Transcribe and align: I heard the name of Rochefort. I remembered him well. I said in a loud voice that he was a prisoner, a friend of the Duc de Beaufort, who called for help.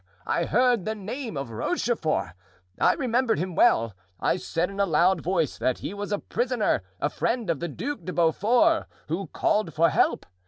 I 0.25 0.45
heard 0.45 0.83
the 0.83 0.95
name 0.95 1.37
of 1.37 1.51
Rochefort. 1.51 2.31
I 2.79 2.93
remembered 2.93 3.37
him 3.37 3.53
well. 3.53 3.93
I 4.19 4.37
said 4.37 4.71
in 4.71 4.79
a 4.79 4.85
loud 4.87 5.21
voice 5.21 5.59
that 5.59 5.77
he 5.77 5.93
was 5.93 6.11
a 6.11 6.17
prisoner, 6.17 6.81
a 6.99 7.07
friend 7.07 7.51
of 7.51 7.59
the 7.59 7.67
Duc 7.67 7.99
de 8.05 8.11
Beaufort, 8.11 8.87
who 9.09 9.27
called 9.27 9.75
for 9.75 9.91
help. 9.91 10.25